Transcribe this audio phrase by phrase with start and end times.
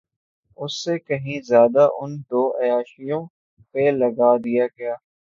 [0.57, 3.23] اس سے کہیں زیادہ ان دو عیاشیوں
[3.71, 4.95] پہ لگا دیا گیا۔